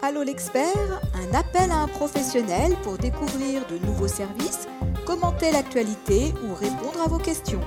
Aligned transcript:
Allô 0.00 0.22
l'expert, 0.22 1.00
un 1.12 1.34
appel 1.34 1.72
à 1.72 1.82
un 1.82 1.88
professionnel 1.88 2.70
pour 2.84 2.98
découvrir 2.98 3.66
de 3.66 3.84
nouveaux 3.84 4.06
services, 4.06 4.68
commenter 5.04 5.50
l'actualité 5.50 6.30
ou 6.44 6.54
répondre 6.54 7.02
à 7.02 7.08
vos 7.08 7.18
questions. 7.18 7.60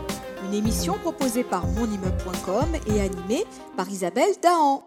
Une 0.45 0.53
émission 0.53 0.93
proposée 0.93 1.43
par 1.43 1.67
monimmeuble.com 1.67 2.71
et 2.87 3.01
animée 3.01 3.43
par 3.75 3.89
Isabelle 3.89 4.39
Dahan. 4.41 4.81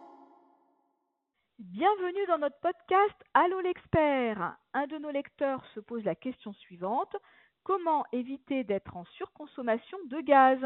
Bienvenue 1.58 2.24
dans 2.28 2.38
notre 2.38 2.58
podcast 2.60 3.14
Allô 3.34 3.60
l'expert. 3.60 4.56
Un 4.72 4.86
de 4.86 4.96
nos 4.96 5.10
lecteurs 5.10 5.62
se 5.74 5.80
pose 5.80 6.02
la 6.04 6.14
question 6.14 6.54
suivante. 6.54 7.14
Comment 7.62 8.06
éviter 8.12 8.64
d'être 8.64 8.96
en 8.96 9.04
surconsommation 9.18 9.98
de 10.06 10.20
gaz? 10.22 10.60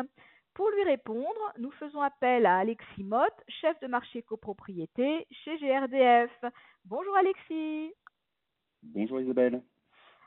Pour 0.55 0.71
lui 0.71 0.83
répondre, 0.85 1.53
nous 1.59 1.71
faisons 1.73 2.01
appel 2.01 2.47
à 2.47 2.59
Alexis 2.59 3.05
Motte, 3.05 3.45
chef 3.61 3.79
de 3.81 3.87
marché 3.87 4.23
copropriété 4.23 5.27
chez 5.31 5.57
GRDF. 5.59 6.31
Bonjour 6.85 7.17
Alexis. 7.17 7.93
Bonjour 8.83 9.21
Isabelle. 9.21 9.63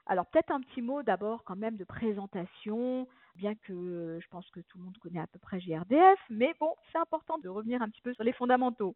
Alors 0.06 0.26
peut-être 0.26 0.52
un 0.52 0.62
petit 0.62 0.82
mot 0.82 1.04
d'abord 1.04 1.44
quand 1.44 1.56
même 1.56 1.78
de 1.78 1.84
présentation, 1.84 3.08
bien 3.36 3.56
que 3.56 4.20
je 4.22 4.28
pense 4.30 4.50
que 4.52 4.60
tout 4.62 4.78
le 4.78 4.86
monde 4.86 4.98
connaît 4.98 5.20
à 5.20 5.28
peu 5.28 5.40
près 5.40 5.60
GRDF, 5.60 6.20
mais 6.30 6.54
bon, 6.60 6.76
c'est 6.92 6.98
important 6.98 7.38
de 7.38 7.50
revenir 7.50 7.82
un 7.82 7.90
petit 7.90 8.02
peu 8.02 8.14
sur 8.14 8.24
les 8.24 8.34
fondamentaux. 8.34 8.96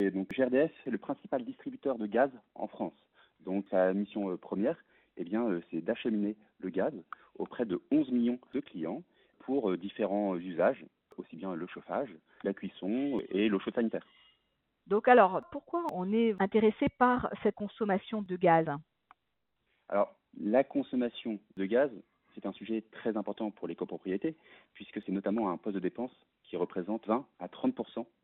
Et 0.00 0.10
donc 0.10 0.28
GRDF 0.32 0.72
est 0.86 0.90
le 0.90 0.98
principal 0.98 1.44
distributeur 1.44 1.98
de 1.98 2.06
gaz 2.06 2.30
en 2.54 2.66
France. 2.66 2.94
Donc 3.40 3.66
sa 3.70 3.92
mission 3.92 4.30
euh, 4.30 4.36
première, 4.36 4.76
eh 5.16 5.24
bien, 5.24 5.48
euh, 5.48 5.62
c'est 5.70 5.80
d'acheminer 5.80 6.36
le 6.58 6.70
gaz 6.70 6.92
auprès 7.36 7.64
de 7.64 7.80
11 7.90 8.10
millions 8.10 8.38
de 8.52 8.60
clients 8.60 9.02
pour 9.46 9.70
euh, 9.70 9.76
différents 9.76 10.36
usages, 10.36 10.84
aussi 11.16 11.36
bien 11.36 11.54
le 11.54 11.66
chauffage, 11.66 12.14
la 12.42 12.54
cuisson 12.54 13.20
et 13.30 13.48
l'eau 13.48 13.58
chaude 13.58 13.74
sanitaire. 13.74 14.06
Donc 14.86 15.08
alors, 15.08 15.42
pourquoi 15.50 15.84
on 15.92 16.12
est 16.12 16.34
intéressé 16.40 16.86
par 16.98 17.30
cette 17.42 17.54
consommation 17.54 18.22
de 18.22 18.36
gaz? 18.36 18.66
Alors, 19.88 20.14
la 20.38 20.64
consommation 20.64 21.38
de 21.56 21.64
gaz, 21.64 21.90
c'est 22.34 22.46
un 22.46 22.52
sujet 22.52 22.82
très 22.90 23.16
important 23.16 23.50
pour 23.50 23.68
les 23.68 23.76
copropriétés, 23.76 24.36
puisque 24.74 25.00
c'est 25.02 25.12
notamment 25.12 25.50
un 25.50 25.56
poste 25.56 25.76
de 25.76 25.80
dépense 25.80 26.12
qui 26.42 26.56
représente 26.56 27.06
20 27.06 27.26
à 27.38 27.48
30 27.48 27.74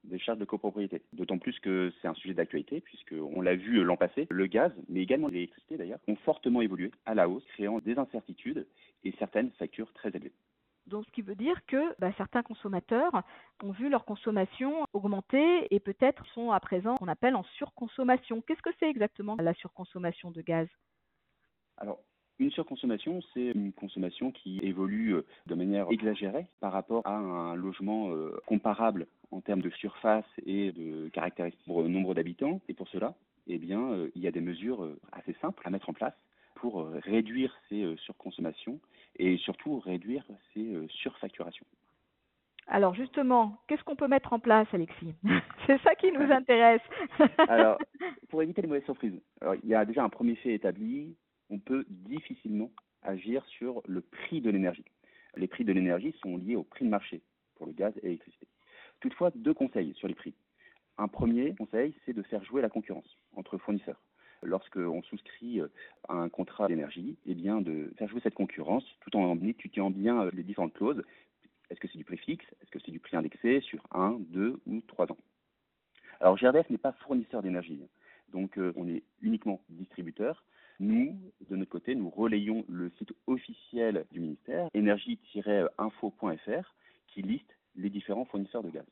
des 0.04 0.18
charges 0.18 0.38
de 0.38 0.44
copropriété. 0.44 1.02
D'autant 1.12 1.38
plus 1.38 1.58
que 1.60 1.92
c'est 2.00 2.08
un 2.08 2.14
sujet 2.14 2.34
d'actualité, 2.34 2.80
puisqu'on 2.80 3.40
l'a 3.40 3.54
vu 3.54 3.82
l'an 3.82 3.96
passé, 3.96 4.26
le 4.30 4.46
gaz, 4.46 4.72
mais 4.88 5.00
également 5.00 5.28
l'électricité 5.28 5.76
d'ailleurs, 5.76 6.00
ont 6.08 6.16
fortement 6.16 6.60
évolué 6.60 6.90
à 7.06 7.14
la 7.14 7.28
hausse, 7.28 7.44
créant 7.54 7.78
des 7.78 7.98
incertitudes 7.98 8.66
et 9.04 9.14
certaines 9.18 9.50
factures 9.52 9.92
très 9.94 10.10
élevées. 10.10 10.32
Donc, 10.90 11.06
ce 11.06 11.12
qui 11.12 11.22
veut 11.22 11.36
dire 11.36 11.64
que 11.66 11.94
bah, 12.00 12.12
certains 12.16 12.42
consommateurs 12.42 13.22
ont 13.62 13.70
vu 13.70 13.88
leur 13.88 14.04
consommation 14.04 14.84
augmenter 14.92 15.72
et 15.72 15.78
peut-être 15.78 16.26
sont 16.34 16.50
à 16.50 16.58
présent 16.58 16.96
qu'on 16.96 17.08
appelle 17.08 17.36
en 17.36 17.44
surconsommation. 17.56 18.42
Qu'est-ce 18.42 18.62
que 18.62 18.74
c'est 18.80 18.90
exactement 18.90 19.36
la 19.38 19.54
surconsommation 19.54 20.32
de 20.32 20.42
gaz? 20.42 20.68
Alors, 21.76 22.00
une 22.40 22.50
surconsommation, 22.50 23.20
c'est 23.32 23.52
une 23.52 23.72
consommation 23.72 24.32
qui 24.32 24.58
évolue 24.62 25.14
euh, 25.14 25.26
de 25.46 25.54
manière 25.54 25.86
exagérée 25.90 26.46
par 26.58 26.72
rapport 26.72 27.06
à 27.06 27.16
un 27.16 27.54
logement 27.54 28.10
euh, 28.10 28.40
comparable 28.46 29.06
en 29.30 29.40
termes 29.40 29.62
de 29.62 29.70
surface 29.70 30.24
et 30.44 30.72
de 30.72 31.08
caractéristiques 31.10 31.64
pour 31.66 31.82
le 31.82 31.88
nombre 31.88 32.14
d'habitants. 32.14 32.60
Et 32.68 32.74
pour 32.74 32.88
cela, 32.88 33.14
eh 33.46 33.58
bien, 33.58 33.92
euh, 33.92 34.10
il 34.16 34.22
y 34.22 34.26
a 34.26 34.32
des 34.32 34.40
mesures 34.40 34.88
assez 35.12 35.36
simples 35.40 35.62
à 35.64 35.70
mettre 35.70 35.88
en 35.88 35.92
place 35.92 36.14
pour 36.56 36.86
réduire 36.88 37.56
ces 37.70 37.96
surconsommations 37.96 38.80
et 39.16 39.36
surtout 39.38 39.78
réduire 39.80 40.24
ces 40.54 40.74
euh, 40.74 40.86
surfacturations. 40.88 41.66
Alors 42.66 42.94
justement, 42.94 43.58
qu'est-ce 43.66 43.82
qu'on 43.82 43.96
peut 43.96 44.06
mettre 44.06 44.32
en 44.32 44.38
place, 44.38 44.68
Alexis? 44.72 45.14
C'est 45.66 45.80
ça 45.82 45.94
qui 45.94 46.12
nous 46.12 46.20
intéresse. 46.32 46.82
alors, 47.48 47.78
pour 48.28 48.42
éviter 48.42 48.62
les 48.62 48.68
mauvaises 48.68 48.84
surprises, 48.84 49.20
il 49.62 49.68
y 49.68 49.74
a 49.74 49.84
déjà 49.84 50.04
un 50.04 50.08
premier 50.08 50.36
fait 50.36 50.54
établi. 50.54 51.16
On 51.50 51.58
peut 51.58 51.84
difficilement 51.88 52.70
agir 53.02 53.44
sur 53.46 53.82
le 53.86 54.00
prix 54.00 54.40
de 54.40 54.50
l'énergie. 54.50 54.84
Les 55.36 55.48
prix 55.48 55.64
de 55.64 55.72
l'énergie 55.72 56.14
sont 56.22 56.36
liés 56.36 56.56
au 56.56 56.62
prix 56.62 56.84
de 56.84 56.90
marché 56.90 57.22
pour 57.56 57.66
le 57.66 57.72
gaz 57.72 57.92
et 57.98 58.06
l'électricité. 58.06 58.46
Toutefois, 59.00 59.30
deux 59.34 59.54
conseils 59.54 59.94
sur 59.94 60.06
les 60.06 60.14
prix. 60.14 60.34
Un 60.98 61.08
premier 61.08 61.54
conseil, 61.54 61.94
c'est 62.04 62.12
de 62.12 62.22
faire 62.22 62.44
jouer 62.44 62.62
la 62.62 62.68
concurrence 62.68 63.16
entre 63.34 63.58
fournisseurs 63.58 63.99
lorsqu'on 64.74 65.02
souscrit 65.02 65.60
euh, 65.60 65.68
à 66.08 66.14
un 66.14 66.28
contrat 66.28 66.68
d'énergie, 66.68 67.16
eh 67.26 67.34
bien 67.34 67.60
de 67.60 67.92
faire 67.96 68.08
jouer 68.08 68.20
cette 68.22 68.34
concurrence 68.34 68.84
tout 69.00 69.16
en 69.16 69.40
étudiant 69.42 69.90
bien 69.90 70.22
euh, 70.22 70.30
les 70.32 70.42
différentes 70.42 70.74
clauses. 70.74 71.02
Est-ce 71.70 71.80
que 71.80 71.88
c'est 71.88 71.98
du 71.98 72.04
prix 72.04 72.18
fixe? 72.18 72.44
Est-ce 72.60 72.70
que 72.70 72.78
c'est 72.84 72.90
du 72.90 73.00
prix 73.00 73.16
indexé 73.16 73.60
sur 73.60 73.82
un, 73.92 74.18
deux 74.18 74.60
ou 74.66 74.80
trois 74.86 75.10
ans? 75.10 75.16
Alors 76.20 76.36
GRDF 76.36 76.68
n'est 76.70 76.78
pas 76.78 76.92
fournisseur 76.92 77.42
d'énergie, 77.42 77.80
donc 78.32 78.58
euh, 78.58 78.72
on 78.76 78.88
est 78.88 79.02
uniquement 79.22 79.60
distributeur. 79.68 80.44
Nous, 80.78 81.18
de 81.48 81.56
notre 81.56 81.70
côté, 81.70 81.94
nous 81.94 82.10
relayons 82.10 82.64
le 82.68 82.90
site 82.98 83.12
officiel 83.26 84.04
du 84.12 84.20
ministère, 84.20 84.68
énergie-info.fr, 84.72 86.74
qui 87.08 87.22
liste 87.22 87.56
les 87.76 87.90
différents 87.90 88.24
fournisseurs 88.24 88.62
de 88.62 88.70
gaz. 88.70 88.86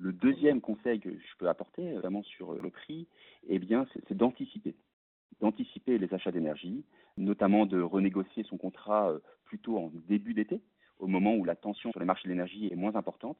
Le 0.00 0.14
deuxième 0.14 0.62
conseil 0.62 0.98
que 0.98 1.10
je 1.10 1.36
peux 1.38 1.48
apporter, 1.48 1.92
vraiment 1.92 2.22
sur 2.22 2.54
le 2.54 2.70
prix, 2.70 3.06
eh 3.46 3.58
bien, 3.58 3.86
c'est 4.08 4.16
d'anticiper. 4.16 4.74
D'anticiper 5.40 5.98
les 5.98 6.12
achats 6.14 6.32
d'énergie, 6.32 6.84
notamment 7.18 7.66
de 7.66 7.82
renégocier 7.82 8.44
son 8.44 8.56
contrat 8.56 9.10
euh, 9.10 9.18
plutôt 9.44 9.76
en 9.76 9.90
début 10.08 10.32
d'été, 10.32 10.62
au 11.00 11.06
moment 11.06 11.34
où 11.34 11.44
la 11.44 11.54
tension 11.54 11.90
sur 11.90 12.00
les 12.00 12.06
marchés 12.06 12.28
de 12.28 12.30
l'énergie 12.30 12.68
est 12.72 12.76
moins 12.76 12.96
importante. 12.96 13.36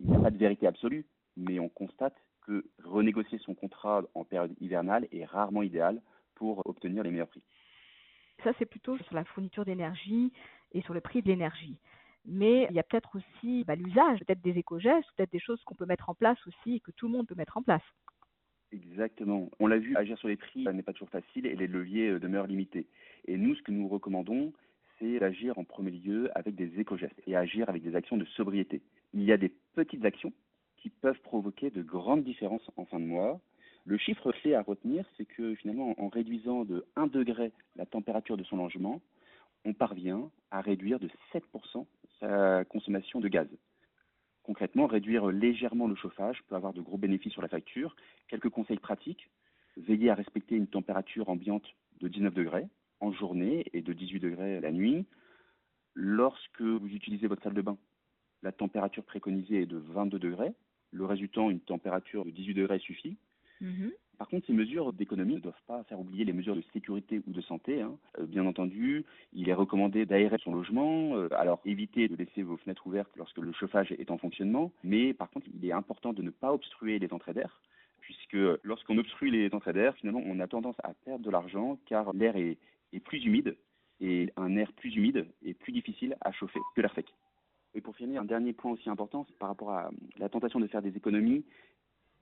Il 0.00 0.10
n'y 0.10 0.16
a 0.16 0.18
pas 0.18 0.32
de 0.32 0.36
vérité 0.36 0.66
absolue, 0.66 1.06
mais 1.36 1.60
on 1.60 1.68
constate 1.68 2.16
que 2.40 2.64
renégocier 2.82 3.38
son 3.38 3.54
contrat 3.54 4.02
en 4.14 4.24
période 4.24 4.54
hivernale 4.60 5.06
est 5.12 5.24
rarement 5.24 5.62
idéal 5.62 6.02
pour 6.34 6.66
obtenir 6.66 7.04
les 7.04 7.12
meilleurs 7.12 7.28
prix. 7.28 7.42
Ça, 8.42 8.50
c'est 8.58 8.66
plutôt 8.66 8.98
sur 8.98 9.14
la 9.14 9.24
fourniture 9.24 9.64
d'énergie 9.64 10.32
et 10.72 10.82
sur 10.82 10.94
le 10.94 11.00
prix 11.00 11.22
de 11.22 11.28
l'énergie 11.28 11.78
mais 12.26 12.66
il 12.70 12.76
y 12.76 12.78
a 12.78 12.82
peut-être 12.82 13.16
aussi 13.16 13.64
bah, 13.64 13.74
l'usage, 13.74 14.20
peut-être 14.20 14.42
des 14.42 14.58
éco-gestes, 14.58 15.08
peut-être 15.16 15.32
des 15.32 15.40
choses 15.40 15.62
qu'on 15.64 15.74
peut 15.74 15.86
mettre 15.86 16.10
en 16.10 16.14
place 16.14 16.38
aussi 16.46 16.76
et 16.76 16.80
que 16.80 16.90
tout 16.92 17.06
le 17.06 17.12
monde 17.12 17.26
peut 17.26 17.34
mettre 17.34 17.56
en 17.56 17.62
place. 17.62 17.82
Exactement. 18.72 19.50
On 19.58 19.66
l'a 19.66 19.78
vu, 19.78 19.96
agir 19.96 20.16
sur 20.18 20.28
les 20.28 20.36
prix 20.36 20.64
n'est 20.64 20.82
pas 20.82 20.92
toujours 20.92 21.10
facile 21.10 21.46
et 21.46 21.56
les 21.56 21.66
leviers 21.66 22.10
euh, 22.10 22.20
demeurent 22.20 22.46
limités. 22.46 22.86
Et 23.26 23.36
nous, 23.36 23.54
ce 23.56 23.62
que 23.62 23.72
nous 23.72 23.88
recommandons, 23.88 24.52
c'est 24.98 25.18
d'agir 25.18 25.58
en 25.58 25.64
premier 25.64 25.90
lieu 25.90 26.30
avec 26.36 26.54
des 26.54 26.78
éco-gestes 26.78 27.20
et 27.26 27.34
agir 27.34 27.68
avec 27.68 27.82
des 27.82 27.96
actions 27.96 28.16
de 28.16 28.24
sobriété. 28.26 28.82
Il 29.12 29.24
y 29.24 29.32
a 29.32 29.36
des 29.36 29.52
petites 29.74 30.04
actions 30.04 30.32
qui 30.76 30.90
peuvent 30.90 31.20
provoquer 31.22 31.70
de 31.70 31.82
grandes 31.82 32.22
différences 32.22 32.68
en 32.76 32.84
fin 32.84 33.00
de 33.00 33.04
mois. 33.04 33.40
Le 33.84 33.98
chiffre 33.98 34.30
clé 34.32 34.54
à 34.54 34.62
retenir, 34.62 35.04
c'est 35.16 35.24
que 35.24 35.54
finalement, 35.56 35.94
en 36.00 36.08
réduisant 36.08 36.64
de 36.64 36.86
1 36.96 37.08
degré 37.08 37.52
la 37.76 37.86
température 37.86 38.36
de 38.36 38.44
son 38.44 38.56
logement, 38.56 39.00
on 39.64 39.72
parvient 39.72 40.30
à 40.50 40.60
réduire 40.60 41.00
de 41.00 41.08
7% 41.32 41.86
sa 42.20 42.64
consommation 42.64 43.20
de 43.20 43.28
gaz. 43.28 43.48
Concrètement, 44.42 44.86
réduire 44.86 45.26
légèrement 45.26 45.86
le 45.86 45.94
chauffage 45.94 46.42
peut 46.48 46.54
avoir 46.54 46.72
de 46.72 46.80
gros 46.80 46.98
bénéfices 46.98 47.32
sur 47.32 47.42
la 47.42 47.48
facture. 47.48 47.94
Quelques 48.28 48.48
conseils 48.48 48.78
pratiques. 48.78 49.30
Veillez 49.76 50.10
à 50.10 50.14
respecter 50.14 50.56
une 50.56 50.66
température 50.66 51.28
ambiante 51.28 51.66
de 52.00 52.08
19 52.08 52.34
degrés 52.34 52.66
en 53.00 53.12
journée 53.12 53.64
et 53.72 53.82
de 53.82 53.92
18 53.92 54.20
degrés 54.20 54.60
la 54.60 54.72
nuit. 54.72 55.06
Lorsque 55.94 56.60
vous 56.60 56.88
utilisez 56.88 57.26
votre 57.26 57.42
salle 57.42 57.54
de 57.54 57.62
bain, 57.62 57.78
la 58.42 58.52
température 58.52 59.04
préconisée 59.04 59.62
est 59.62 59.66
de 59.66 59.76
22 59.76 60.18
degrés. 60.18 60.52
Le 60.92 61.04
résultant, 61.04 61.50
une 61.50 61.60
température 61.60 62.24
de 62.24 62.30
18 62.30 62.54
degrés 62.54 62.78
suffit. 62.78 63.16
Mm-hmm. 63.60 63.92
Par 64.20 64.28
contre, 64.28 64.48
ces 64.48 64.52
mesures 64.52 64.92
d'économie 64.92 65.36
ne 65.36 65.40
doivent 65.40 65.62
pas 65.66 65.82
faire 65.84 65.98
oublier 65.98 66.26
les 66.26 66.34
mesures 66.34 66.54
de 66.54 66.62
sécurité 66.74 67.22
ou 67.26 67.32
de 67.32 67.40
santé. 67.40 67.80
Hein. 67.80 67.96
Euh, 68.18 68.26
bien 68.26 68.44
entendu, 68.44 69.06
il 69.32 69.48
est 69.48 69.54
recommandé 69.54 70.04
d'aérer 70.04 70.36
son 70.44 70.52
logement. 70.54 71.16
Euh, 71.16 71.28
alors, 71.32 71.62
évitez 71.64 72.06
de 72.06 72.16
laisser 72.16 72.42
vos 72.42 72.58
fenêtres 72.58 72.86
ouvertes 72.86 73.10
lorsque 73.16 73.38
le 73.38 73.50
chauffage 73.54 73.92
est 73.92 74.10
en 74.10 74.18
fonctionnement. 74.18 74.72
Mais 74.84 75.14
par 75.14 75.30
contre, 75.30 75.46
il 75.54 75.64
est 75.64 75.72
important 75.72 76.12
de 76.12 76.20
ne 76.20 76.28
pas 76.28 76.52
obstruer 76.52 76.98
les 76.98 77.10
entrées 77.14 77.32
d'air 77.32 77.62
puisque 78.02 78.36
lorsqu'on 78.62 78.98
obstrue 78.98 79.30
les 79.30 79.54
entrées 79.54 79.72
d'air, 79.72 79.96
finalement, 79.96 80.22
on 80.26 80.38
a 80.38 80.46
tendance 80.46 80.76
à 80.82 80.92
perdre 81.06 81.24
de 81.24 81.30
l'argent 81.30 81.78
car 81.86 82.12
l'air 82.12 82.36
est, 82.36 82.58
plus 83.02 83.24
humide 83.24 83.56
et 84.02 84.30
un 84.36 84.54
air 84.54 84.70
plus 84.74 84.94
humide 84.96 85.28
est 85.46 85.54
plus 85.54 85.72
difficile 85.72 86.14
à 86.20 86.30
chauffer 86.32 86.60
que 86.76 86.82
l'air 86.82 86.92
sec. 86.94 87.06
Et 87.72 87.80
pour 87.80 87.96
finir, 87.96 88.20
un 88.20 88.26
dernier 88.26 88.52
point 88.52 88.72
aussi 88.72 88.90
important, 88.90 89.24
c'est 89.26 89.38
par 89.38 89.48
rapport 89.48 89.70
à 89.70 89.90
la 90.18 90.28
tentation 90.28 90.60
de 90.60 90.66
faire 90.66 90.82
des 90.82 90.94
économies 90.94 91.42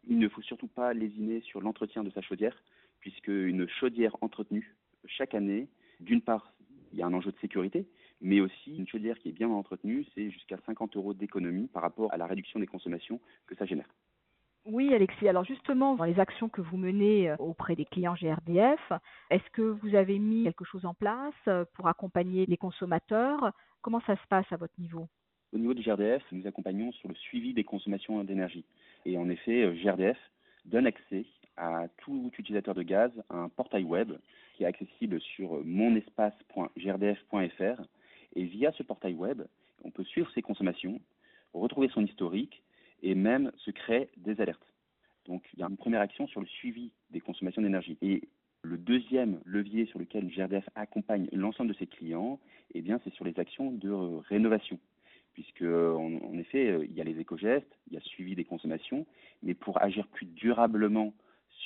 il 0.09 0.19
ne 0.19 0.29
faut 0.29 0.43
surtout 0.43 0.69
pas 0.69 0.95
lésiner 0.95 1.41
sur 1.43 1.61
l'entretien 1.61 2.03
de 2.03 2.11
sa 2.11 2.23
chaudière, 2.23 2.57
puisque 3.01 3.29
une 3.29 3.69
chaudière 3.69 4.17
entretenue 4.21 4.75
chaque 5.07 5.35
année, 5.35 5.69
d'une 6.01 6.23
part, 6.23 6.53
il 6.93 6.99
y 6.99 7.03
a 7.03 7.07
un 7.07 7.15
enjeu 7.15 7.31
de 7.31 7.39
sécurité, 7.39 7.87
mais 8.21 8.41
aussi 8.41 8.77
une 8.77 8.89
chaudière 8.89 9.19
qui 9.19 9.29
est 9.29 9.33
bien 9.33 9.49
entretenue, 9.49 10.07
c'est 10.15 10.31
jusqu'à 10.31 10.57
50 10.67 10.97
euros 10.97 11.15
d'économie 11.15 11.69
par 11.69 11.83
rapport 11.83 12.13
à 12.13 12.17
la 12.17 12.27
réduction 12.27 12.59
des 12.59 12.67
consommations 12.67 13.21
que 13.47 13.55
ça 13.55 13.67
génère. 13.67 13.89
Oui, 14.65 14.93
Alexis. 14.93 15.29
Alors 15.29 15.45
justement, 15.45 15.95
dans 15.95 16.05
les 16.05 16.19
actions 16.19 16.49
que 16.49 16.61
vous 16.61 16.77
menez 16.77 17.31
euh, 17.31 17.37
auprès 17.39 17.75
des 17.75 17.87
clients 17.87 18.15
GRDF, 18.15 18.93
est-ce 19.31 19.49
que 19.53 19.63
vous 19.63 19.95
avez 19.95 20.19
mis 20.19 20.45
quelque 20.45 20.65
chose 20.65 20.85
en 20.85 20.95
place 20.95 21.35
euh, 21.47 21.65
pour 21.75 21.87
accompagner 21.87 22.45
les 22.47 22.57
consommateurs? 22.57 23.53
Comment 23.81 24.01
ça 24.07 24.17
se 24.17 24.27
passe 24.29 24.51
à 24.51 24.57
votre 24.57 24.79
niveau? 24.79 25.09
Au 25.53 25.59
niveau 25.59 25.73
du 25.73 25.83
GRDF, 25.83 26.23
nous 26.31 26.47
accompagnons 26.47 26.93
sur 26.93 27.09
le 27.09 27.15
suivi 27.15 27.55
des 27.55 27.65
consommations 27.65 28.23
d'énergie. 28.23 28.67
Et 29.07 29.17
en 29.17 29.31
effet, 29.31 29.63
euh, 29.63 29.73
GRDF 29.73 30.19
donne 30.67 30.87
accès 30.87 31.25
à 31.57 31.89
tout 31.99 32.31
utilisateur 32.39 32.75
de 32.75 32.83
gaz 32.83 33.11
un 33.31 33.49
portail 33.49 33.85
web 33.85 34.13
qui 34.55 34.65
est 34.65 34.67
accessible 34.67 35.19
sur 35.21 35.65
monespace.grdf.fr. 35.65 37.83
Et 38.37 38.45
via 38.45 38.73
ce 38.73 38.83
portail 38.83 39.15
web, 39.15 39.41
on 39.85 39.91
peut 39.91 40.05
suivre 40.05 40.31
ses 40.33 40.43
consommations, 40.43 41.01
retrouver 41.55 41.89
son 41.89 42.05
historique 42.05 42.63
et 43.03 43.15
même 43.15 43.51
se 43.57 43.71
créer 43.71 44.11
des 44.19 44.39
alertes. 44.41 44.67
Donc 45.27 45.43
il 45.55 45.61
y 45.61 45.63
a 45.63 45.67
une 45.67 45.79
première 45.79 46.03
action 46.03 46.27
sur 46.27 46.41
le 46.41 46.47
suivi 46.47 46.91
des 47.11 47.21
consommations 47.21 47.63
d'énergie. 47.63 47.97
Et 48.03 48.29
le 48.63 48.77
deuxième 48.77 49.41
levier 49.45 49.87
sur 49.87 49.99
lequel 49.99 50.29
GRDF 50.29 50.69
accompagne 50.75 51.29
l'ensemble 51.33 51.73
de 51.73 51.79
ses 51.79 51.87
clients, 51.87 52.39
eh 52.75 52.83
bien, 52.83 53.01
c'est 53.05 53.15
sur 53.15 53.25
les 53.25 53.39
actions 53.39 53.71
de 53.71 53.91
rénovation. 54.29 54.79
Puisque, 55.39 55.63
en, 55.63 56.37
effet, 56.37 56.81
il 56.83 56.93
y 56.97 57.01
a 57.01 57.05
les 57.05 57.21
éco-gestes, 57.21 57.79
il 57.87 57.95
y 57.95 57.97
a 57.97 58.01
suivi 58.01 58.35
des 58.35 58.45
consommations, 58.45 59.07
mais 59.45 59.55
pour 59.55 59.81
agir 59.81 60.09
plus 60.09 60.27
durablement 60.27 61.15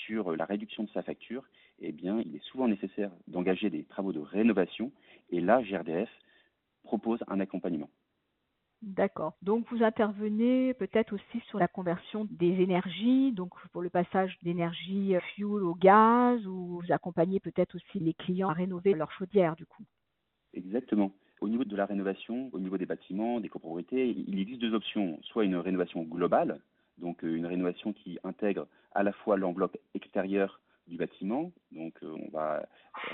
sur 0.05 0.37
la 0.37 0.45
réduction 0.45 0.85
de 0.85 0.91
sa 0.91 1.03
facture, 1.03 1.49
eh 1.79 1.91
bien, 1.91 2.21
il 2.21 2.37
est 2.37 2.45
souvent 2.45 2.69
nécessaire 2.69 3.11
d'engager 3.29 3.71
des 3.71 3.85
travaux 3.85 4.13
de 4.13 4.19
rénovation. 4.19 4.93
Et 5.31 5.41
là, 5.41 5.63
GRDF 5.63 6.11
propose 6.83 7.25
un 7.29 7.41
accompagnement. 7.41 7.89
D'accord. 8.83 9.39
Donc 9.41 9.67
vous 9.71 9.83
intervenez 9.83 10.75
peut-être 10.75 11.15
aussi 11.15 11.41
sur 11.49 11.59
la 11.59 11.67
conversion 11.67 12.27
des 12.31 12.61
énergies, 12.61 13.33
donc 13.33 13.55
pour 13.73 13.81
le 13.81 13.89
passage 13.89 14.37
d'énergie 14.43 15.15
fuel 15.35 15.63
au 15.63 15.75
gaz, 15.75 16.47
ou 16.47 16.83
vous 16.83 16.93
accompagnez 16.93 17.41
peut-être 17.41 17.75
aussi 17.77 18.01
les 18.01 18.13
clients 18.13 18.51
à 18.51 18.53
rénover 18.53 18.93
leur 18.93 19.11
chaudière 19.13 19.57
du 19.57 19.65
coup. 19.65 19.85
Exactement. 20.53 21.15
Au 21.43 21.49
niveau 21.49 21.65
de 21.65 21.75
la 21.75 21.87
rénovation, 21.87 22.51
au 22.53 22.61
niveau 22.61 22.79
des 22.79 22.87
bâtiments, 22.87 23.41
des 23.41 23.49
copropriétés, 23.49 24.15
il 24.29 24.39
existe 24.39 24.61
deux 24.61 24.75
options. 24.75 25.19
Soit 25.25 25.45
une 25.45 25.57
rénovation 25.57 26.05
globale, 26.05 26.61
donc 26.99 27.25
euh, 27.25 27.35
une 27.35 27.47
rénovation 27.47 27.93
qui 27.93 28.17
intègre 28.23 28.69
à 28.93 29.03
la 29.03 29.13
fois 29.13 29.37
l'enveloppe 29.37 29.77
extérieure 29.95 30.61
du 30.87 30.97
bâtiment, 30.97 31.51
donc 31.73 31.95
euh, 32.05 32.15
on 32.15 32.31
va 32.31 32.65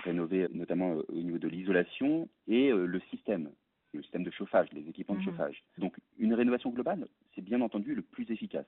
rénover 0.05 0.47
notamment 0.53 0.97
euh, 0.97 1.07
au 1.09 1.23
niveau 1.23 1.39
de 1.39 1.49
l'isolation 1.49 2.29
et 2.47 2.71
le 2.71 3.01
système, 3.09 3.51
le 3.95 4.03
système 4.03 4.25
de 4.25 4.31
chauffage, 4.31 4.69
les 4.75 4.87
équipements 4.87 5.15
de 5.15 5.21
mmh. 5.21 5.25
chauffage. 5.25 5.65
Donc 5.79 5.97
une 6.19 6.35
rénovation 6.35 6.69
globale, 6.69 7.09
c'est 7.35 7.41
bien 7.41 7.63
entendu 7.63 7.95
le 7.95 8.03
plus 8.03 8.31
efficace, 8.31 8.67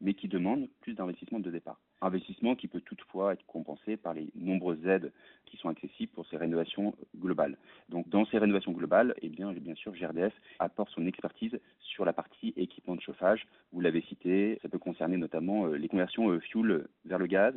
mais 0.00 0.14
qui 0.14 0.28
demande 0.28 0.68
plus 0.80 0.94
d'investissement 0.94 1.40
de 1.40 1.50
départ. 1.50 1.80
Investissement 2.00 2.56
qui 2.56 2.68
peut 2.68 2.80
toutefois 2.80 3.34
être 3.34 3.44
compensé 3.46 3.96
par 3.96 4.14
les 4.14 4.30
nombreuses 4.34 4.84
aides 4.86 5.12
qui 5.44 5.56
sont 5.58 5.68
accessibles 5.68 6.12
pour 6.12 6.26
ces 6.28 6.36
rénovations 6.36 6.94
globales. 7.18 7.58
Donc 7.88 8.08
dans 8.08 8.24
ces 8.26 8.38
rénovations 8.38 8.72
globales, 8.72 9.14
eh 9.20 9.28
bien, 9.28 9.52
bien 9.52 9.74
sûr, 9.74 9.92
GRDF 9.92 10.32
apporte 10.58 10.90
son 10.90 11.06
expertise 11.06 11.58
sur 11.80 12.04
la 12.04 12.12
partie 12.12 12.54
équipement 12.56 12.96
de 12.96 13.02
chauffage. 13.02 13.46
Vous 13.72 13.80
l'avez 13.80 14.00
cité, 14.02 14.58
ça 14.62 14.68
peut 14.68 14.78
concerner 14.78 15.18
notamment 15.18 15.66
euh, 15.66 15.76
les 15.76 15.88
conversions 15.88 16.30
euh, 16.30 16.40
fuel 16.40 16.86
vers 17.04 17.18
le 17.18 17.26
gaz 17.26 17.54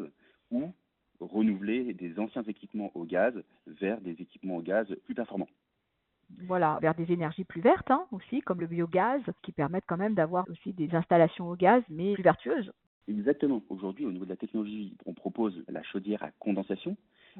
ou 0.51 0.73
renouveler 1.19 1.93
des 1.93 2.19
anciens 2.19 2.43
équipements 2.43 2.91
au 2.95 3.05
gaz 3.05 3.33
vers 3.67 4.01
des 4.01 4.11
équipements 4.11 4.57
au 4.57 4.61
gaz 4.61 4.87
plus 5.05 5.15
performants 5.15 5.49
voilà, 6.47 6.79
vers 6.81 6.95
des 6.95 7.11
énergies 7.11 7.43
plus 7.43 7.61
vertes 7.61 7.91
hein, 7.91 8.05
aussi, 8.11 8.41
comme 8.41 8.59
le 8.59 8.67
biogaz, 8.67 9.21
qui 9.41 9.51
permettent 9.51 9.85
quand 9.87 9.97
même 9.97 10.15
d'avoir 10.15 10.45
aussi 10.49 10.73
des 10.73 10.93
installations 10.95 11.49
au 11.49 11.55
gaz, 11.55 11.83
mais 11.89 12.13
plus 12.13 12.23
vertueuses. 12.23 12.71
Exactement. 13.07 13.61
Aujourd'hui, 13.69 14.05
au 14.05 14.11
niveau 14.11 14.25
de 14.25 14.29
la 14.29 14.37
technologie, 14.37 14.95
on 15.05 15.13
propose 15.13 15.63
la 15.67 15.83
chaudière 15.83 16.23
à 16.23 16.31
condensation. 16.39 16.95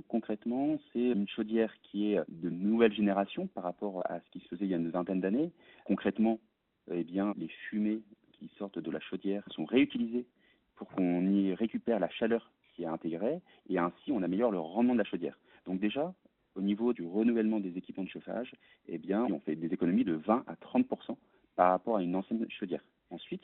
Concrètement, 0.08 0.78
c'est 0.92 1.12
une 1.12 1.28
chaudière 1.28 1.74
qui 1.84 2.14
est 2.14 2.20
de 2.28 2.50
nouvelle 2.50 2.94
génération 2.94 3.48
par 3.48 3.64
rapport 3.64 4.02
à 4.10 4.20
ce 4.20 4.30
qui 4.32 4.40
se 4.40 4.48
faisait 4.50 4.66
il 4.66 4.72
y 4.72 4.74
a 4.74 4.78
une 4.78 4.90
vingtaine 4.90 5.22
d'années. 5.22 5.52
Concrètement, 5.86 6.40
eh 6.92 7.04
bien, 7.04 7.34
les 7.38 7.48
fumées 7.48 8.02
qui 8.34 8.52
sortent 8.58 8.80
de 8.80 8.92
la 8.92 9.00
chaudière 9.00 9.44
sont 9.52 9.66
réutilisées 9.66 10.26
pour 10.76 10.90
qu'on 10.90 11.28
y 11.28 11.54
récupère 11.54 12.00
la 12.00 12.10
chaleur 12.10 12.52
qui 12.76 12.84
est 12.84 12.88
intégrée 12.88 13.40
et 13.70 13.78
ainsi 13.78 14.12
on 14.12 14.24
améliore 14.24 14.52
le 14.52 14.60
rendement 14.60 14.94
de 14.94 15.00
la 15.00 15.06
chaudière. 15.06 15.38
Donc 15.66 15.80
déjà, 15.80 16.14
au 16.56 16.62
niveau 16.62 16.94
du 16.94 17.04
renouvellement 17.06 17.60
des 17.60 17.78
équipements 17.78 18.04
de 18.04 18.10
chauffage, 18.10 18.54
eh 18.88 18.98
bien, 18.98 19.26
on 19.26 19.40
fait 19.40 19.56
des 19.56 19.74
économies 19.74 20.04
de 20.04 20.14
20 20.14 20.44
à 20.48 20.56
30 20.56 20.86
par 21.56 21.72
rapport 21.72 21.98
à 21.98 22.04
une 22.04 22.16
ancienne 22.16 22.46
chaudière. 22.50 22.84
Ensuite, 23.10 23.44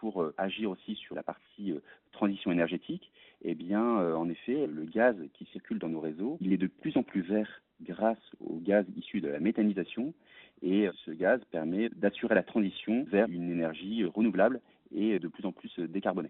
pour 0.00 0.22
euh, 0.22 0.34
agir 0.38 0.70
aussi 0.70 0.94
sur 0.94 1.14
la 1.14 1.22
partie 1.22 1.72
euh, 1.72 1.80
transition 2.12 2.50
énergétique, 2.50 3.12
eh 3.42 3.54
bien, 3.54 4.00
euh, 4.00 4.14
en 4.14 4.28
effet, 4.28 4.66
le 4.66 4.84
gaz 4.84 5.16
qui 5.34 5.44
circule 5.46 5.78
dans 5.78 5.88
nos 5.88 6.00
réseaux, 6.00 6.38
il 6.40 6.52
est 6.52 6.58
de 6.58 6.66
plus 6.66 6.96
en 6.96 7.02
plus 7.02 7.20
vert 7.20 7.62
grâce 7.82 8.18
au 8.40 8.56
gaz 8.56 8.86
issu 8.96 9.20
de 9.20 9.28
la 9.28 9.40
méthanisation. 9.40 10.14
Et 10.62 10.88
ce 11.06 11.10
gaz 11.10 11.40
permet 11.50 11.88
d'assurer 11.90 12.34
la 12.34 12.42
transition 12.42 13.04
vers 13.04 13.26
une 13.28 13.50
énergie 13.50 14.04
renouvelable 14.04 14.60
et 14.94 15.18
de 15.18 15.28
plus 15.28 15.46
en 15.46 15.52
plus 15.52 15.78
décarbonée. 15.78 16.28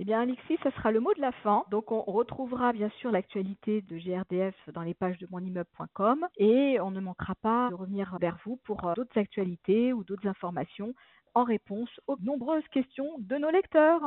Eh 0.00 0.04
bien, 0.04 0.20
Alexis, 0.20 0.56
ce 0.62 0.70
sera 0.70 0.92
le 0.92 1.00
mot 1.00 1.12
de 1.14 1.20
la 1.20 1.32
fin. 1.32 1.64
Donc, 1.72 1.90
on 1.90 2.02
retrouvera 2.02 2.72
bien 2.72 2.88
sûr 3.00 3.10
l'actualité 3.10 3.82
de 3.82 3.98
GRDF 3.98 4.54
dans 4.72 4.82
les 4.82 4.94
pages 4.94 5.18
de 5.18 5.26
monimmeuble.com 5.28 6.24
et 6.36 6.78
on 6.80 6.92
ne 6.92 7.00
manquera 7.00 7.34
pas 7.34 7.68
de 7.70 7.74
revenir 7.74 8.16
vers 8.20 8.38
vous 8.44 8.60
pour 8.62 8.86
euh, 8.86 8.94
d'autres 8.94 9.18
actualités 9.18 9.92
ou 9.92 10.04
d'autres 10.04 10.28
informations 10.28 10.94
en 11.34 11.42
réponse 11.42 11.90
aux 12.06 12.16
nombreuses 12.22 12.66
questions 12.72 13.10
de 13.18 13.38
nos 13.38 13.50
lecteurs. 13.50 14.00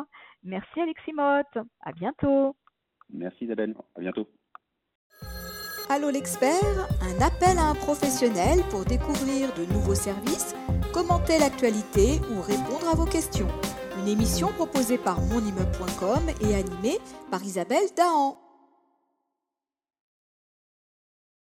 Merci 0.43 0.79
Alexis 0.79 1.11
Motte. 1.11 1.57
À 1.81 1.91
bientôt. 1.91 2.55
Merci 3.09 3.43
Isabelle. 3.43 3.75
À 3.95 3.99
bientôt. 3.99 4.29
Allô 5.89 6.09
l'expert, 6.09 6.87
un 7.01 7.21
appel 7.21 7.57
à 7.57 7.67
un 7.69 7.75
professionnel 7.75 8.59
pour 8.69 8.85
découvrir 8.85 9.53
de 9.55 9.65
nouveaux 9.73 9.95
services, 9.95 10.55
commenter 10.93 11.37
l'actualité 11.37 12.21
ou 12.31 12.41
répondre 12.41 12.87
à 12.89 12.95
vos 12.95 13.05
questions 13.05 13.49
une 14.01 14.07
émission 14.07 14.47
proposée 14.51 14.97
par 14.97 15.21
monimmeuble.com 15.21 16.21
et 16.41 16.55
animée 16.55 16.97
par 17.29 17.43
Isabelle 17.43 17.87
Dahan. 17.95 18.37